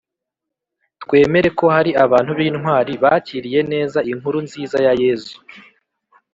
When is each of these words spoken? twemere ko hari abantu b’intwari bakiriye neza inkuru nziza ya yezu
twemere 1.03 1.47
ko 1.59 1.65
hari 1.75 1.91
abantu 2.05 2.31
b’intwari 2.37 2.93
bakiriye 3.03 3.59
neza 3.71 3.99
inkuru 4.11 4.37
nziza 4.45 4.77
ya 4.85 4.93
yezu 5.01 5.35